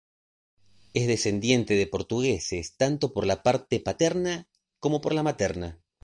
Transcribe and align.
Es 0.95 1.05
descendiente 1.05 1.75
de 1.75 1.85
portugueses 1.85 2.75
tanto 2.75 3.13
por 3.13 3.27
la 3.27 3.43
parte 3.43 3.79
paterna 3.79 4.47
como 4.79 4.99
por 4.99 5.13
la 5.13 5.21
materna. 5.21 5.79